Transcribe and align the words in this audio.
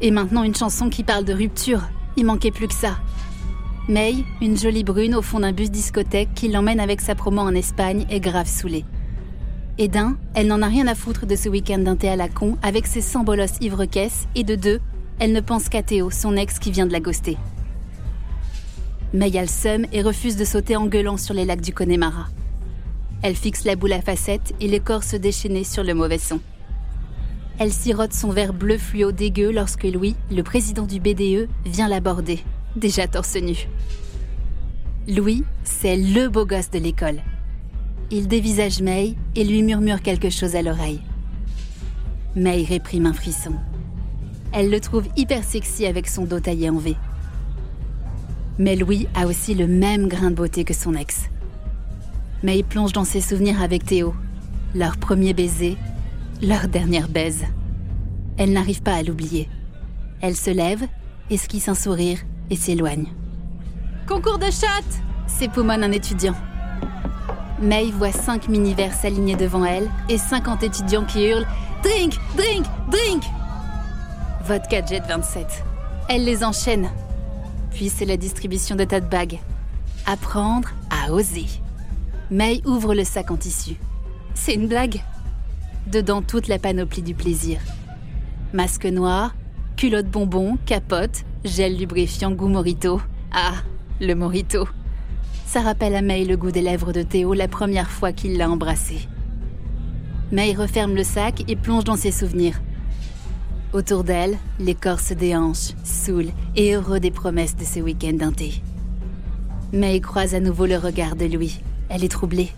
Et 0.00 0.10
maintenant 0.10 0.42
une 0.42 0.54
chanson 0.54 0.88
qui 0.88 1.02
parle 1.02 1.24
de 1.24 1.32
rupture. 1.32 1.82
Il 2.16 2.24
manquait 2.24 2.50
plus 2.50 2.68
que 2.68 2.74
ça. 2.74 2.96
May, 3.88 4.24
une 4.40 4.56
jolie 4.56 4.84
brune 4.84 5.14
au 5.14 5.22
fond 5.22 5.40
d'un 5.40 5.52
bus 5.52 5.70
discothèque 5.70 6.30
qui 6.34 6.48
l'emmène 6.48 6.80
avec 6.80 7.00
sa 7.00 7.14
promo 7.14 7.42
en 7.42 7.54
Espagne, 7.54 8.06
est 8.08 8.20
grave 8.20 8.48
saoulée. 8.48 8.84
Et 9.76 9.88
d'un, 9.88 10.16
elle 10.34 10.46
n'en 10.46 10.62
a 10.62 10.68
rien 10.68 10.86
à 10.86 10.94
foutre 10.94 11.26
de 11.26 11.36
ce 11.36 11.48
week-end 11.48 11.78
d'un 11.78 11.96
thé 11.96 12.08
à 12.08 12.16
la 12.16 12.28
con 12.28 12.56
avec 12.62 12.86
ses 12.86 13.00
100 13.00 13.24
bolosses 13.24 13.58
ivre-caisse, 13.60 14.26
et 14.34 14.44
de 14.44 14.54
deux, 14.54 14.80
elle 15.18 15.32
ne 15.32 15.40
pense 15.40 15.68
qu'à 15.68 15.82
Théo, 15.82 16.10
son 16.10 16.36
ex 16.36 16.58
qui 16.58 16.70
vient 16.70 16.86
de 16.86 16.92
la 16.92 17.00
ghoster. 17.00 17.36
May 19.12 19.36
a 19.36 19.42
le 19.42 19.48
seum 19.48 19.84
et 19.92 20.02
refuse 20.02 20.36
de 20.36 20.44
sauter 20.44 20.76
en 20.76 20.86
gueulant 20.86 21.16
sur 21.16 21.34
les 21.34 21.44
lacs 21.44 21.60
du 21.60 21.72
Connemara. 21.72 22.28
Elle 23.22 23.36
fixe 23.36 23.64
la 23.64 23.76
boule 23.76 23.92
à 23.92 24.00
facettes 24.00 24.54
et 24.60 24.68
l'écorce 24.68 25.14
déchaînée 25.14 25.64
sur 25.64 25.84
le 25.84 25.94
mauvais 25.94 26.18
son. 26.18 26.40
Elle 27.58 27.72
sirote 27.72 28.12
son 28.12 28.30
verre 28.30 28.52
bleu 28.52 28.78
fluo 28.78 29.12
dégueu 29.12 29.52
lorsque 29.52 29.84
Louis, 29.84 30.16
le 30.30 30.42
président 30.42 30.86
du 30.86 30.98
BDE, 30.98 31.48
vient 31.64 31.88
l'aborder, 31.88 32.40
déjà 32.74 33.06
torse 33.06 33.36
nu. 33.36 33.68
Louis, 35.06 35.44
c'est 35.62 35.96
le 35.96 36.28
beau 36.28 36.46
gosse 36.46 36.70
de 36.70 36.78
l'école. 36.78 37.20
Il 38.10 38.26
dévisage 38.26 38.82
May 38.82 39.14
et 39.36 39.44
lui 39.44 39.62
murmure 39.62 40.02
quelque 40.02 40.30
chose 40.30 40.56
à 40.56 40.62
l'oreille. 40.62 41.00
May 42.34 42.64
réprime 42.64 43.06
un 43.06 43.12
frisson. 43.12 43.54
Elle 44.52 44.70
le 44.70 44.80
trouve 44.80 45.06
hyper 45.16 45.44
sexy 45.44 45.86
avec 45.86 46.08
son 46.08 46.24
dos 46.24 46.40
taillé 46.40 46.70
en 46.70 46.78
V. 46.78 46.96
Mais 48.58 48.74
Louis 48.74 49.06
a 49.14 49.26
aussi 49.26 49.54
le 49.54 49.68
même 49.68 50.08
grain 50.08 50.30
de 50.30 50.36
beauté 50.36 50.64
que 50.64 50.74
son 50.74 50.94
ex. 50.94 51.28
May 52.42 52.62
plonge 52.62 52.92
dans 52.92 53.04
ses 53.04 53.20
souvenirs 53.20 53.62
avec 53.62 53.84
Théo, 53.84 54.14
leur 54.74 54.96
premier 54.96 55.34
baiser 55.34 55.76
leur 56.42 56.68
dernière 56.68 57.08
baise. 57.08 57.44
Elle 58.36 58.52
n'arrive 58.52 58.82
pas 58.82 58.94
à 58.94 59.02
l'oublier. 59.02 59.48
Elle 60.20 60.36
se 60.36 60.50
lève, 60.50 60.86
esquisse 61.30 61.68
un 61.68 61.74
sourire 61.74 62.18
et 62.50 62.56
s'éloigne. 62.56 63.06
Concours 64.06 64.38
de 64.38 64.50
chatte 64.50 65.02
s'époumonne 65.26 65.84
un 65.84 65.92
étudiant. 65.92 66.34
May 67.60 67.90
voit 67.90 68.12
cinq 68.12 68.48
mini-verres 68.48 68.94
s'aligner 68.94 69.36
devant 69.36 69.64
elle 69.64 69.88
et 70.08 70.18
50 70.18 70.62
étudiants 70.64 71.04
qui 71.04 71.24
hurlent 71.26 71.46
Drink, 71.82 72.18
drink, 72.36 72.66
drink 72.90 73.22
Vodka 74.44 74.84
Jet 74.84 75.02
27. 75.06 75.64
Elle 76.08 76.24
les 76.24 76.44
enchaîne. 76.44 76.90
Puis 77.70 77.88
c'est 77.88 78.04
la 78.04 78.16
distribution 78.16 78.76
de 78.76 78.84
tas 78.84 79.00
de 79.00 79.06
bagues. 79.06 79.38
Apprendre 80.06 80.68
à 80.90 81.12
oser. 81.12 81.46
May 82.30 82.60
ouvre 82.66 82.94
le 82.94 83.04
sac 83.04 83.30
en 83.30 83.36
tissu. 83.36 83.76
C'est 84.34 84.54
une 84.54 84.68
blague 84.68 85.00
dedans 85.86 86.22
toute 86.22 86.48
la 86.48 86.58
panoplie 86.58 87.02
du 87.02 87.14
plaisir. 87.14 87.60
Masque 88.52 88.86
noir, 88.86 89.34
culotte 89.76 90.08
bonbon, 90.08 90.58
capote, 90.66 91.24
gel 91.44 91.76
lubrifiant 91.76 92.30
goût 92.30 92.48
morito. 92.48 93.00
Ah, 93.32 93.54
le 94.00 94.14
morito. 94.14 94.68
Ça 95.46 95.60
rappelle 95.60 95.94
à 95.94 96.02
May 96.02 96.24
le 96.24 96.36
goût 96.36 96.50
des 96.50 96.62
lèvres 96.62 96.92
de 96.92 97.02
Théo 97.02 97.34
la 97.34 97.48
première 97.48 97.90
fois 97.90 98.12
qu'il 98.12 98.36
l'a 98.36 98.50
embrassé. 98.50 99.08
May 100.32 100.54
referme 100.54 100.94
le 100.94 101.04
sac 101.04 101.44
et 101.48 101.56
plonge 101.56 101.84
dans 101.84 101.96
ses 101.96 102.10
souvenirs. 102.10 102.60
Autour 103.72 104.04
d'elle, 104.04 104.38
les 104.58 104.74
corps 104.74 105.00
se 105.00 105.14
déhanchent, 105.14 105.74
saouls 105.82 106.32
et 106.56 106.74
heureux 106.74 107.00
des 107.00 107.10
promesses 107.10 107.56
de 107.56 107.64
ce 107.64 107.80
week-end 107.80 108.30
thé. 108.30 108.62
May 109.72 110.00
croise 110.00 110.34
à 110.34 110.40
nouveau 110.40 110.66
le 110.66 110.76
regard 110.76 111.16
de 111.16 111.26
Louis. 111.26 111.60
Elle 111.88 112.04
est 112.04 112.08
troublée. 112.08 112.50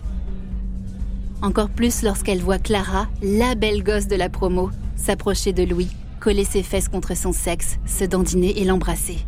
Encore 1.43 1.69
plus 1.69 2.03
lorsqu'elle 2.03 2.41
voit 2.41 2.59
Clara, 2.59 3.09
la 3.23 3.55
belle 3.55 3.83
gosse 3.83 4.07
de 4.07 4.17
la 4.17 4.29
promo, 4.29 4.71
s'approcher 4.97 5.53
de 5.53 5.63
Louis, 5.65 5.89
coller 6.19 6.45
ses 6.45 6.63
fesses 6.63 6.89
contre 6.89 7.15
son 7.17 7.33
sexe, 7.33 7.77
se 7.85 8.05
dandiner 8.05 8.61
et 8.61 8.65
l'embrasser. 8.65 9.19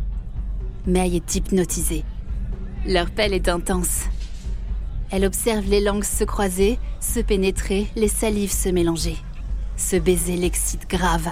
May 0.87 1.15
est 1.15 1.35
hypnotisée. 1.35 2.03
Leur 2.87 3.11
pelle 3.11 3.33
est 3.33 3.47
intense. 3.47 4.05
Elle 5.11 5.25
observe 5.25 5.65
les 5.69 5.81
langues 5.81 6.03
se 6.03 6.23
croiser, 6.23 6.79
se 6.99 7.19
pénétrer, 7.19 7.87
les 7.95 8.07
salives 8.07 8.51
se 8.51 8.69
mélanger. 8.69 9.17
Ce 9.77 9.95
baiser 9.95 10.35
l'excite 10.35 10.89
grave. 10.89 11.29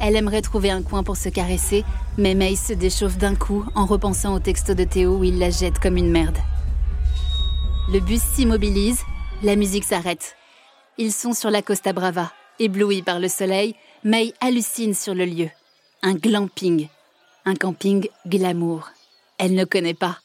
Elle 0.00 0.16
aimerait 0.16 0.42
trouver 0.42 0.70
un 0.70 0.82
coin 0.82 1.02
pour 1.02 1.16
se 1.16 1.28
caresser, 1.28 1.84
mais 2.16 2.34
May 2.34 2.56
se 2.56 2.72
déchauffe 2.72 3.18
d'un 3.18 3.34
coup 3.34 3.64
en 3.74 3.84
repensant 3.84 4.34
au 4.34 4.38
texto 4.38 4.74
de 4.74 4.84
Théo 4.84 5.18
où 5.18 5.24
il 5.24 5.38
la 5.38 5.50
jette 5.50 5.78
comme 5.78 5.96
une 5.96 6.10
merde. 6.10 6.38
Le 7.92 8.00
bus 8.00 8.20
s'immobilise 8.20 8.97
la 9.42 9.56
musique 9.56 9.84
s'arrête. 9.84 10.36
Ils 10.96 11.12
sont 11.12 11.32
sur 11.32 11.50
la 11.50 11.62
Costa 11.62 11.92
Brava. 11.92 12.32
Éblouis 12.58 13.02
par 13.02 13.20
le 13.20 13.28
soleil, 13.28 13.76
May 14.02 14.34
hallucine 14.40 14.94
sur 14.94 15.14
le 15.14 15.24
lieu. 15.24 15.48
Un 16.02 16.14
glamping. 16.14 16.88
Un 17.44 17.54
camping 17.54 18.08
glamour. 18.26 18.90
Elle 19.38 19.54
ne 19.54 19.64
connaît 19.64 19.94
pas. 19.94 20.18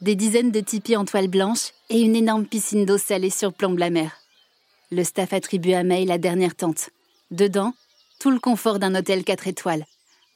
Des 0.00 0.14
dizaines 0.14 0.52
de 0.52 0.60
tipis 0.60 0.96
en 0.96 1.04
toile 1.04 1.28
blanche 1.28 1.72
et 1.90 2.00
une 2.00 2.14
énorme 2.14 2.46
piscine 2.46 2.84
d'eau 2.84 2.98
salée 2.98 3.30
surplombe 3.30 3.78
la 3.78 3.90
mer. 3.90 4.12
Le 4.90 5.02
staff 5.02 5.32
attribue 5.32 5.72
à 5.72 5.82
May 5.82 6.04
la 6.04 6.18
dernière 6.18 6.54
tente. 6.54 6.90
Dedans, 7.30 7.74
tout 8.20 8.30
le 8.30 8.38
confort 8.38 8.78
d'un 8.78 8.94
hôtel 8.94 9.24
4 9.24 9.48
étoiles. 9.48 9.86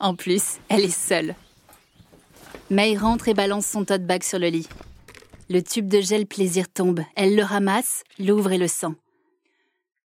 En 0.00 0.14
plus, 0.14 0.58
elle 0.68 0.84
est 0.84 0.90
seule. 0.96 1.34
May 2.70 2.96
rentre 2.96 3.28
et 3.28 3.34
balance 3.34 3.66
son 3.66 3.84
tote 3.84 4.04
bag 4.04 4.22
sur 4.22 4.38
le 4.38 4.48
lit. 4.48 4.68
Le 5.50 5.62
tube 5.62 5.88
de 5.88 6.02
gel 6.02 6.26
plaisir 6.26 6.68
tombe. 6.68 7.00
Elle 7.16 7.34
le 7.34 7.42
ramasse, 7.42 8.04
l'ouvre 8.18 8.52
et 8.52 8.58
le 8.58 8.68
sent. 8.68 8.94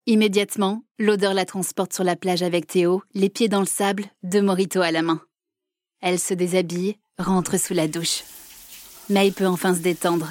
Immédiatement, 0.06 0.82
l'odeur 0.98 1.34
la 1.34 1.44
transporte 1.44 1.92
sur 1.92 2.02
la 2.02 2.16
plage 2.16 2.42
avec 2.42 2.66
Théo, 2.66 3.04
les 3.14 3.28
pieds 3.28 3.48
dans 3.48 3.60
le 3.60 3.66
sable, 3.66 4.06
deux 4.24 4.42
moritos 4.42 4.80
à 4.80 4.90
la 4.90 5.02
main. 5.02 5.20
Elle 6.00 6.18
se 6.18 6.34
déshabille, 6.34 6.96
rentre 7.16 7.60
sous 7.60 7.74
la 7.74 7.86
douche. 7.86 8.24
May 9.08 9.30
peut 9.30 9.46
enfin 9.46 9.72
se 9.72 9.78
détendre. 9.78 10.28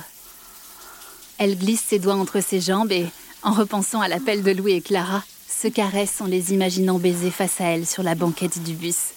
Elle 1.37 1.57
glisse 1.57 1.83
ses 1.83 1.99
doigts 1.99 2.15
entre 2.15 2.41
ses 2.41 2.59
jambes 2.59 2.91
et, 2.91 3.05
en 3.41 3.53
repensant 3.53 4.01
à 4.01 4.09
l'appel 4.09 4.43
de 4.43 4.51
Louis 4.51 4.73
et 4.73 4.81
Clara, 4.81 5.23
se 5.47 5.69
caresse 5.69 6.19
en 6.19 6.25
les 6.25 6.51
imaginant 6.51 6.99
baiser 6.99 7.31
face 7.31 7.61
à 7.61 7.65
elle 7.65 7.85
sur 7.85 8.03
la 8.03 8.15
banquette 8.15 8.61
du 8.63 8.73
bus. 8.73 9.13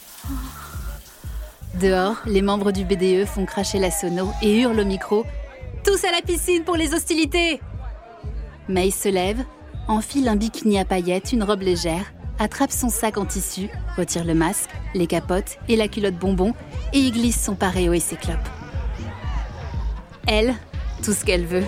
Dehors, 1.81 2.19
les 2.25 2.43
membres 2.43 2.71
du 2.71 2.85
BDE 2.85 3.27
font 3.27 3.47
cracher 3.47 3.81
la 3.81 3.91
sono 3.91 4.31
et 4.43 4.61
hurlent 4.61 4.79
au 4.79 4.85
micro 4.85 5.25
tous 5.85 6.05
à 6.05 6.13
la 6.13 6.23
piscine 6.23 6.65
pour 6.65 6.77
les 6.77 6.95
hostilités 6.95 7.61
May 8.69 8.91
se 8.91 9.09
lève, 9.09 9.45
enfile 9.89 10.29
un 10.29 10.37
bikini 10.37 10.79
à 10.79 10.85
paillettes, 10.85 11.33
une 11.33 11.43
robe 11.43 11.63
légère, 11.63 12.13
attrape 12.39 12.71
son 12.71 12.89
sac 12.89 13.19
en 13.19 13.25
tissu, 13.25 13.69
retire 13.97 14.25
le 14.25 14.35
masque, 14.35 14.71
les 14.95 15.07
capotes 15.07 15.59
et 15.69 15.77
la 15.77 15.89
culotte 15.89 16.15
bonbon 16.15 16.55
et 16.93 16.99
y 16.99 17.11
glisse 17.11 17.43
son 17.43 17.55
paréo 17.55 17.93
et 17.93 18.01
ses 18.01 18.17
clopes. 18.17 18.39
Elle, 20.29 20.55
tout 21.03 21.13
ce 21.13 21.25
qu'elle 21.25 21.47
veut, 21.47 21.65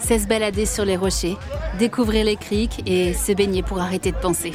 c'est 0.00 0.18
se 0.18 0.26
balader 0.26 0.66
sur 0.66 0.84
les 0.84 0.96
rochers, 0.96 1.36
découvrir 1.78 2.24
les 2.24 2.36
criques 2.36 2.82
et 2.86 3.14
se 3.14 3.32
baigner 3.32 3.62
pour 3.62 3.80
arrêter 3.80 4.10
de 4.10 4.16
penser. 4.16 4.52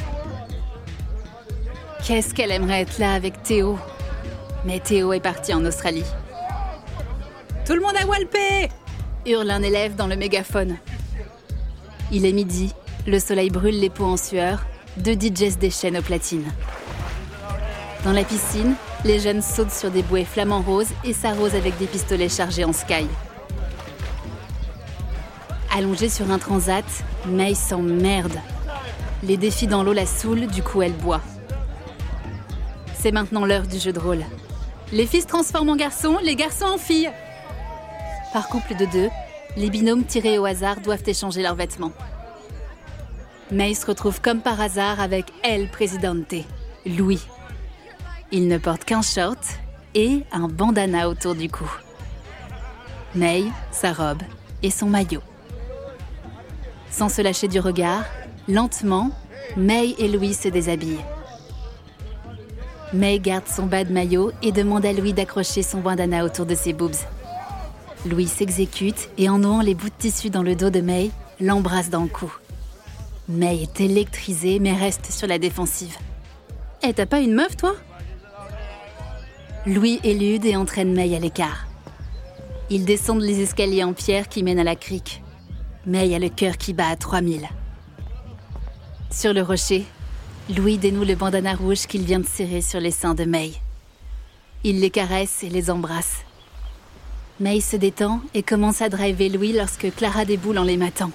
Qu'est-ce 2.06 2.34
qu'elle 2.34 2.52
aimerait 2.52 2.82
être 2.82 2.98
là 2.98 3.14
avec 3.14 3.42
Théo? 3.42 3.78
Mais 4.66 4.80
Théo 4.80 5.12
est 5.14 5.20
parti 5.20 5.54
en 5.54 5.64
Australie. 5.64 6.04
Tout 7.64 7.74
le 7.74 7.80
monde 7.80 7.96
a 8.00 8.06
walpé 8.06 8.68
hurle 9.26 9.50
un 9.50 9.62
élève 9.62 9.96
dans 9.96 10.06
le 10.06 10.16
mégaphone. 10.16 10.76
Il 12.10 12.24
est 12.24 12.32
midi, 12.32 12.72
le 13.06 13.18
soleil 13.18 13.50
brûle 13.50 13.78
les 13.78 13.90
peaux 13.90 14.04
en 14.04 14.16
sueur, 14.16 14.64
deux 14.96 15.14
DJs 15.14 15.58
déchaînent 15.58 15.98
aux 15.98 16.02
platines. 16.02 16.50
Dans 18.04 18.12
la 18.12 18.24
piscine, 18.24 18.74
les 19.04 19.18
jeunes 19.18 19.42
sautent 19.42 19.72
sur 19.72 19.90
des 19.90 20.02
bouées 20.02 20.24
flamants 20.24 20.62
roses 20.62 20.90
et 21.04 21.12
s'arrosent 21.12 21.54
avec 21.54 21.76
des 21.78 21.86
pistolets 21.86 22.28
chargés 22.28 22.64
en 22.64 22.72
sky. 22.72 23.06
Allongée 25.74 26.08
sur 26.08 26.30
un 26.30 26.38
transat, 26.38 26.84
May 27.26 27.54
s'emmerde. 27.54 28.38
Les 29.22 29.36
défis 29.36 29.66
dans 29.66 29.82
l'eau 29.82 29.92
la 29.92 30.06
saoulent, 30.06 30.46
du 30.46 30.62
coup 30.62 30.82
elle 30.82 30.92
boit. 30.92 31.20
C'est 32.94 33.12
maintenant 33.12 33.44
l'heure 33.44 33.66
du 33.66 33.78
jeu 33.78 33.92
de 33.92 33.98
rôle. 33.98 34.24
Les 34.92 35.06
filles 35.06 35.22
se 35.22 35.26
transforment 35.26 35.70
en 35.70 35.76
garçons, 35.76 36.18
les 36.22 36.34
garçons 36.34 36.64
en 36.64 36.78
filles. 36.78 37.10
Par 38.32 38.48
couple 38.48 38.76
de 38.76 38.84
deux, 38.84 39.08
les 39.56 39.70
binômes 39.70 40.04
tirés 40.04 40.38
au 40.38 40.44
hasard 40.44 40.80
doivent 40.80 41.02
échanger 41.06 41.42
leurs 41.42 41.54
vêtements. 41.54 41.92
May 43.50 43.74
se 43.74 43.86
retrouve 43.86 44.20
comme 44.20 44.40
par 44.40 44.60
hasard 44.60 45.00
avec 45.00 45.32
El 45.42 45.70
Presidente, 45.70 46.34
Louis. 46.84 47.26
Il 48.30 48.46
ne 48.48 48.58
porte 48.58 48.84
qu'un 48.84 49.00
short 49.00 49.38
et 49.94 50.24
un 50.32 50.48
bandana 50.48 51.08
autour 51.08 51.34
du 51.34 51.48
cou. 51.48 51.70
May, 53.14 53.44
sa 53.70 53.94
robe 53.94 54.22
et 54.62 54.70
son 54.70 54.86
maillot. 54.86 55.22
Sans 56.90 57.08
se 57.08 57.22
lâcher 57.22 57.48
du 57.48 57.60
regard, 57.60 58.04
lentement, 58.46 59.10
May 59.56 59.94
et 59.98 60.08
Louis 60.08 60.34
se 60.34 60.48
déshabillent. 60.48 61.04
May 62.92 63.18
garde 63.18 63.48
son 63.48 63.64
bas 63.64 63.84
de 63.84 63.92
maillot 63.92 64.32
et 64.42 64.52
demande 64.52 64.84
à 64.84 64.92
Louis 64.92 65.14
d'accrocher 65.14 65.62
son 65.62 65.80
bandana 65.80 66.24
autour 66.24 66.44
de 66.44 66.54
ses 66.54 66.74
boobs. 66.74 66.96
Louis 68.06 68.28
s'exécute 68.28 69.10
et 69.18 69.28
en 69.28 69.38
nouant 69.38 69.60
les 69.60 69.74
bouts 69.74 69.88
de 69.88 69.94
tissu 69.98 70.30
dans 70.30 70.42
le 70.42 70.54
dos 70.54 70.70
de 70.70 70.80
May, 70.80 71.10
l'embrasse 71.40 71.90
dans 71.90 72.02
le 72.02 72.08
cou. 72.08 72.32
May 73.28 73.62
est 73.62 73.80
électrisée 73.80 74.60
mais 74.60 74.72
reste 74.72 75.10
sur 75.10 75.26
la 75.26 75.38
défensive. 75.38 75.96
Eh, 76.82 76.92
t'as 76.92 77.06
pas 77.06 77.20
une 77.20 77.34
meuf, 77.34 77.56
toi? 77.56 77.74
Louis 79.66 80.00
élude 80.04 80.44
et 80.44 80.56
entraîne 80.56 80.94
May 80.94 81.14
à 81.14 81.18
l'écart. 81.18 81.66
Ils 82.70 82.84
descendent 82.84 83.22
les 83.22 83.40
escaliers 83.40 83.84
en 83.84 83.92
pierre 83.92 84.28
qui 84.28 84.42
mènent 84.42 84.60
à 84.60 84.64
la 84.64 84.76
crique. 84.76 85.22
May 85.84 86.14
a 86.14 86.18
le 86.18 86.28
cœur 86.28 86.56
qui 86.56 86.74
bat 86.74 86.88
à 86.88 86.96
3000. 86.96 87.48
Sur 89.10 89.32
le 89.32 89.42
rocher, 89.42 89.84
Louis 90.54 90.78
dénoue 90.78 91.04
le 91.04 91.14
bandana 91.14 91.54
rouge 91.54 91.86
qu'il 91.86 92.04
vient 92.04 92.20
de 92.20 92.26
serrer 92.26 92.62
sur 92.62 92.78
les 92.78 92.90
seins 92.90 93.14
de 93.14 93.24
May. 93.24 93.52
Il 94.64 94.80
les 94.80 94.90
caresse 94.90 95.42
et 95.42 95.48
les 95.48 95.70
embrasse. 95.70 96.24
May 97.40 97.60
se 97.60 97.76
détend 97.76 98.20
et 98.34 98.42
commence 98.42 98.82
à 98.82 98.88
driver 98.88 99.28
Louis 99.28 99.52
lorsque 99.52 99.94
Clara 99.94 100.24
déboule 100.24 100.58
en 100.58 100.64
les 100.64 100.76
matant. 100.76 101.12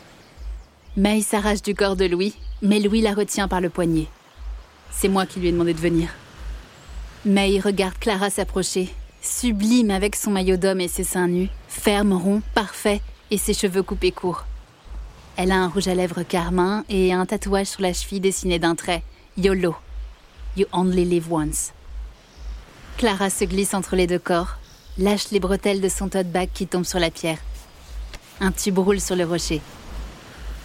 May 0.96 1.22
s'arrache 1.22 1.62
du 1.62 1.76
corps 1.76 1.98
de 1.98 2.06
Louis, 2.06 2.34
mais 2.62 2.80
Louis 2.80 3.02
la 3.02 3.14
retient 3.14 3.50
par 3.50 3.60
le 3.60 3.70
poignet. 3.70 4.08
C'est 4.90 5.10
moi 5.10 5.26
qui 5.26 5.42
lui 5.42 5.50
ai 5.50 5.52
demandé 5.52 5.74
de 5.74 5.82
venir. 5.82 6.10
May 7.26 7.60
regarde 7.60 7.98
Clara 8.00 8.30
s'approcher, 8.30 8.94
sublime 9.22 9.92
avec 9.92 10.16
son 10.16 10.32
maillot 10.32 10.56
d'homme 10.56 10.80
et 10.80 10.88
ses 10.88 11.04
seins 11.04 11.28
nus, 11.28 11.50
ferme, 11.68 12.14
rond, 12.14 12.42
parfait, 12.54 13.02
et 13.30 13.38
ses 13.38 13.54
cheveux 13.54 13.84
coupés 13.84 14.12
courts. 14.12 14.46
Elle 15.36 15.52
a 15.52 15.58
un 15.58 15.68
rouge 15.68 15.90
à 15.90 15.96
lèvres 15.96 16.24
carmin 16.24 16.86
et 16.88 17.12
un 17.12 17.26
tatouage 17.26 17.68
sur 17.68 17.82
la 17.82 17.92
cheville 17.92 18.22
dessiné 18.22 18.60
d'un 18.60 18.76
trait. 18.76 19.04
YOLO. 19.36 19.76
You 20.56 20.68
only 20.72 21.04
live 21.04 21.30
once. 21.30 21.74
Clara 22.98 23.30
se 23.30 23.44
glisse 23.44 23.74
entre 23.74 23.96
les 23.98 24.08
deux 24.08 24.20
corps, 24.20 24.58
lâche 24.98 25.32
les 25.32 25.40
bretelles 25.40 25.82
de 25.82 25.90
son 25.90 26.10
tote 26.10 26.28
bag 26.28 26.50
qui 26.54 26.68
tombe 26.68 26.86
sur 26.86 27.00
la 27.00 27.12
pierre. 27.12 27.40
Un 28.40 28.52
tube 28.52 28.78
roule 28.78 29.00
sur 29.00 29.16
le 29.16 29.26
rocher. 29.26 29.62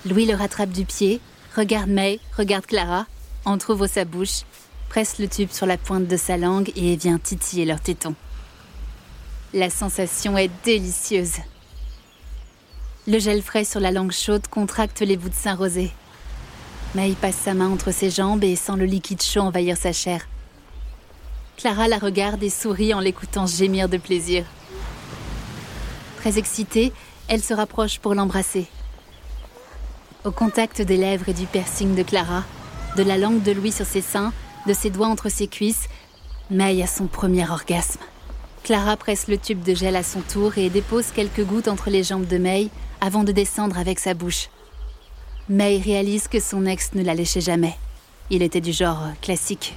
Louis 0.07 0.27
le 0.27 0.35
rattrape 0.35 0.71
du 0.71 0.85
pied, 0.85 1.21
regarde 1.57 1.89
May, 1.89 2.21
regarde 2.37 2.67
Clara, 2.67 3.07
entr'ouvre 3.45 3.87
sa 3.87 4.05
bouche, 4.05 4.43
presse 4.89 5.19
le 5.19 5.29
tube 5.29 5.51
sur 5.51 5.67
la 5.67 5.77
pointe 5.77 6.07
de 6.07 6.17
sa 6.17 6.37
langue 6.37 6.73
et 6.77 6.97
vient 6.97 7.19
titiller 7.19 7.65
leur 7.65 7.81
téton. 7.81 8.15
La 9.55 9.71
sensation 9.71 10.37
est 10.37 10.51
délicieuse. 10.65 11.37
Le 13.07 13.19
gel 13.19 13.43
frais 13.43 13.65
sur 13.65 13.81
la 13.81 13.91
langue 13.91 14.13
chaude 14.13 14.47
contracte 14.49 15.01
les 15.01 15.17
bouts 15.17 15.31
de 15.31 15.35
sein 15.35 15.55
rosés. 15.55 15.91
May 16.95 17.13
passe 17.13 17.37
sa 17.37 17.55
main 17.55 17.69
entre 17.69 17.91
ses 17.91 18.11
jambes 18.11 18.45
et 18.45 18.57
sent 18.57 18.77
le 18.77 18.85
liquide 18.85 19.23
chaud 19.23 19.41
envahir 19.41 19.77
sa 19.77 19.93
chair. 19.93 20.27
Clara 21.59 21.89
la 21.89 21.99
regarde 21.99 22.45
et 22.45 22.51
sourit 22.51 22.95
en 22.95 23.01
l'écoutant 23.01 23.49
gémir 23.49 23.89
de 23.89 23.97
plaisir. 23.97 24.45
Très 26.19 26.39
excitée, 26.39 26.93
elle 27.27 27.43
se 27.43 27.53
rapproche 27.53 27.99
pour 27.99 28.15
l'embrasser. 28.15 28.69
Au 30.25 30.31
contact 30.31 30.81
des 30.83 30.97
lèvres 30.97 31.29
et 31.29 31.35
du 31.35 31.47
piercing 31.47 31.97
de 31.97 32.05
Clara, 32.05 32.45
de 32.97 33.03
la 33.03 33.19
langue 33.19 33.43
de 33.43 33.51
Louis 33.51 33.73
sur 33.73 33.87
ses 33.87 34.03
seins, 34.03 34.33
de 34.69 34.73
ses 34.73 34.91
doigts 34.91 35.09
entre 35.09 35.31
ses 35.31 35.49
cuisses, 35.49 35.89
May 36.49 36.81
a 36.81 36.87
son 36.87 37.09
premier 37.09 37.51
orgasme. 37.51 38.01
Clara 38.63 38.97
presse 38.97 39.27
le 39.27 39.37
tube 39.37 39.65
de 39.65 39.75
gel 39.75 39.97
à 39.97 40.05
son 40.05 40.21
tour 40.21 40.59
et 40.59 40.71
dépose 40.71 41.11
quelques 41.11 41.45
gouttes 41.45 41.67
entre 41.67 41.91
les 41.91 42.05
jambes 42.05 42.29
de 42.29 42.39
May 42.39 42.69
avant 43.01 43.25
de 43.25 43.33
descendre 43.33 43.79
avec 43.79 43.99
sa 43.99 44.15
bouche. 44.15 44.49
May 45.49 45.79
réalise 45.79 46.29
que 46.29 46.39
son 46.39 46.67
ex 46.67 46.95
ne 46.95 47.03
la 47.03 47.15
léchait 47.15 47.41
jamais. 47.41 47.77
Il 48.31 48.43
était 48.43 48.61
du 48.61 48.73
genre 48.73 49.09
classique, 49.23 49.75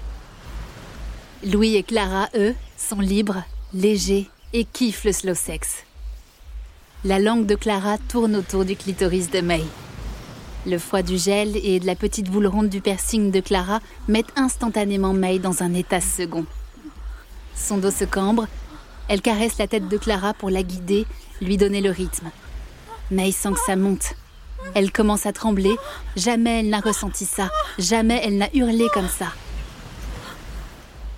Louis 1.43 1.75
et 1.75 1.81
Clara, 1.81 2.29
eux, 2.35 2.53
sont 2.77 2.99
libres, 2.99 3.43
légers 3.73 4.29
et 4.53 4.63
kiffent 4.63 5.05
le 5.05 5.11
slow 5.11 5.33
sex. 5.33 5.85
La 7.03 7.17
langue 7.17 7.47
de 7.47 7.55
Clara 7.55 7.97
tourne 7.97 8.35
autour 8.35 8.63
du 8.63 8.75
clitoris 8.75 9.31
de 9.31 9.41
May. 9.41 9.63
Le 10.67 10.77
froid 10.77 11.01
du 11.01 11.17
gel 11.17 11.57
et 11.57 11.79
de 11.79 11.88
la 11.88 11.95
petite 11.95 12.29
boule 12.29 12.45
ronde 12.45 12.69
du 12.69 12.79
piercing 12.79 13.31
de 13.31 13.39
Clara 13.39 13.79
mettent 14.07 14.31
instantanément 14.35 15.13
May 15.13 15.39
dans 15.39 15.63
un 15.63 15.73
état 15.73 15.99
second. 15.99 16.45
Son 17.55 17.79
dos 17.79 17.89
se 17.89 18.05
cambre, 18.05 18.47
elle 19.07 19.21
caresse 19.21 19.57
la 19.57 19.65
tête 19.65 19.88
de 19.88 19.97
Clara 19.97 20.35
pour 20.35 20.51
la 20.51 20.61
guider, 20.61 21.07
lui 21.41 21.57
donner 21.57 21.81
le 21.81 21.89
rythme. 21.89 22.29
May 23.09 23.31
sent 23.31 23.53
que 23.53 23.65
ça 23.65 23.75
monte. 23.75 24.13
Elle 24.75 24.91
commence 24.91 25.25
à 25.25 25.33
trembler, 25.33 25.75
jamais 26.15 26.59
elle 26.59 26.69
n'a 26.69 26.81
ressenti 26.81 27.25
ça, 27.25 27.49
jamais 27.79 28.21
elle 28.23 28.38
n'a 28.38 28.53
hurlé 28.53 28.85
comme 28.93 29.09
ça. 29.09 29.33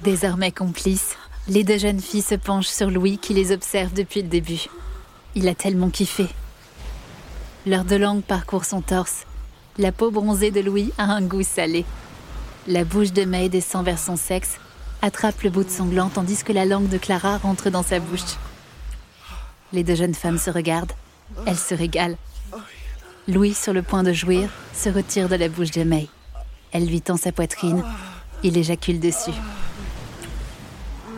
Désormais 0.03 0.51
complices, 0.51 1.15
les 1.47 1.63
deux 1.63 1.77
jeunes 1.77 2.01
filles 2.01 2.21
se 2.21 2.35
penchent 2.35 2.67
sur 2.67 2.91
Louis 2.91 3.17
qui 3.17 3.33
les 3.33 3.53
observe 3.53 3.94
depuis 3.94 4.21
le 4.21 4.27
début. 4.27 4.65
Il 5.33 5.47
a 5.47 5.55
tellement 5.55 5.89
kiffé. 5.89 6.27
Leurs 7.65 7.85
deux 7.85 7.97
langues 7.97 8.21
parcourent 8.21 8.65
son 8.65 8.81
torse. 8.81 9.25
La 9.77 9.94
peau 9.94 10.11
bronzée 10.11 10.51
de 10.51 10.59
Louis 10.59 10.91
a 10.97 11.05
un 11.05 11.21
goût 11.21 11.44
salé. 11.44 11.85
La 12.67 12.83
bouche 12.83 13.13
de 13.13 13.23
May 13.23 13.47
descend 13.47 13.85
vers 13.85 13.97
son 13.97 14.17
sexe, 14.17 14.57
attrape 15.01 15.41
le 15.41 15.50
bout 15.50 15.63
de 15.63 15.69
son 15.69 15.89
tandis 16.13 16.44
que 16.44 16.51
la 16.51 16.65
langue 16.65 16.89
de 16.89 16.97
Clara 16.97 17.38
rentre 17.38 17.69
dans 17.69 17.83
sa 17.83 18.01
bouche. 18.01 18.38
Les 19.71 19.85
deux 19.85 19.95
jeunes 19.95 20.15
femmes 20.15 20.38
se 20.38 20.49
regardent. 20.49 20.91
Elles 21.45 21.57
se 21.57 21.75
régalent. 21.75 22.17
Louis, 23.29 23.53
sur 23.53 23.71
le 23.71 23.81
point 23.81 24.03
de 24.03 24.11
jouir, 24.11 24.49
se 24.73 24.89
retire 24.89 25.29
de 25.29 25.35
la 25.35 25.47
bouche 25.47 25.71
de 25.71 25.83
May. 25.83 26.09
Elle 26.73 26.88
lui 26.88 26.99
tend 26.99 27.15
sa 27.15 27.31
poitrine. 27.31 27.83
Il 28.44 28.57
éjacule 28.57 28.99
dessus. 28.99 29.31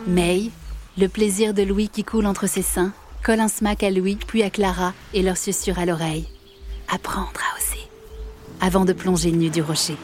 May, 0.06 0.50
le 0.98 1.08
plaisir 1.08 1.52
de 1.52 1.62
Louis 1.62 1.88
qui 1.88 2.04
coule 2.04 2.26
entre 2.26 2.46
ses 2.46 2.62
seins, 2.62 2.92
colle 3.24 3.40
un 3.40 3.48
smack 3.48 3.82
à 3.82 3.90
Louis 3.90 4.16
puis 4.24 4.44
à 4.44 4.50
Clara 4.50 4.94
et 5.12 5.20
leur 5.20 5.36
susurre 5.36 5.80
à 5.80 5.84
l'oreille. 5.84 6.28
Apprendre 6.88 7.32
à 7.34 7.58
oser. 7.58 7.88
Avant 8.60 8.84
de 8.84 8.92
plonger 8.92 9.32
nu 9.32 9.50
du 9.50 9.62
rocher. 9.62 9.96